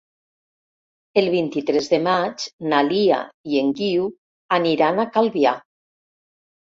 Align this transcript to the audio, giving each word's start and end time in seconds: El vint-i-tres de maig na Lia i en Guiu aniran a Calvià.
El 1.21 1.27
vint-i-tres 1.33 1.89
de 1.91 1.99
maig 2.07 2.47
na 2.71 2.81
Lia 2.89 3.21
i 3.53 3.61
en 3.63 3.71
Guiu 3.81 4.09
aniran 4.59 4.99
a 5.05 5.11
Calvià. 5.19 5.55